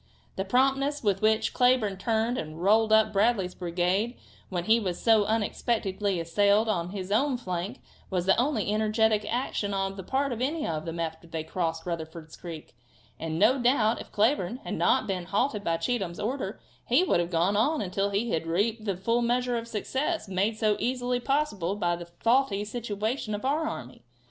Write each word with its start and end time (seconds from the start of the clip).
The 0.35 0.45
promptness 0.45 1.03
with 1.03 1.21
which 1.21 1.53
Cleburne 1.53 1.97
turned 1.97 2.35
and 2.39 2.59
rolled 2.59 2.91
up 2.91 3.13
Bradley's 3.13 3.53
brigade 3.53 4.17
when 4.49 4.63
he 4.63 4.79
was 4.79 4.99
so 4.99 5.25
unexpectedly 5.25 6.19
assailed 6.19 6.67
on 6.67 6.89
his 6.89 7.11
own 7.11 7.37
flank, 7.37 7.81
was 8.09 8.25
the 8.25 8.35
only 8.35 8.73
energetic 8.73 9.23
action 9.31 9.75
on 9.75 9.97
the 9.97 10.03
part 10.03 10.31
of 10.33 10.41
any 10.41 10.65
of 10.65 10.85
them 10.85 10.99
after 10.99 11.27
they 11.27 11.43
had 11.43 11.51
crossed 11.51 11.85
Rutherford's 11.85 12.35
creek; 12.35 12.75
and, 13.19 13.37
no 13.37 13.61
doubt, 13.61 14.01
if 14.01 14.11
Cleburne 14.11 14.57
had 14.63 14.73
not 14.73 15.05
been 15.05 15.25
halted 15.25 15.63
by 15.63 15.77
Cheatham's 15.77 16.19
order, 16.19 16.59
he 16.87 17.03
would 17.03 17.19
have 17.19 17.29
gone 17.29 17.55
on 17.55 17.79
until 17.79 18.09
he 18.09 18.31
had 18.31 18.47
reaped 18.47 18.85
the 18.85 18.97
full 18.97 19.21
measure 19.21 19.55
of 19.55 19.67
success 19.67 20.27
made 20.27 20.57
so 20.57 20.77
easily 20.79 21.19
possible 21.19 21.75
by 21.75 21.95
the 21.95 22.07
faulty 22.07 22.65
situation 22.65 23.35
of 23.35 23.45
our 23.45 23.67
army. 23.67 24.01